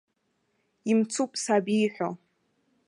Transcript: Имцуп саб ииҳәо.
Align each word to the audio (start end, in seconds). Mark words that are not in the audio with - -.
Имцуп 0.91 1.31
саб 1.43 1.65
ииҳәо. 1.75 2.09